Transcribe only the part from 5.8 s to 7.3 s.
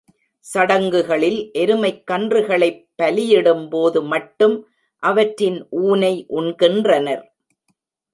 ஊனை உண்கின்றனர்.